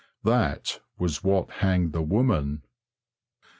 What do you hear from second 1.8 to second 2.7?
the woman.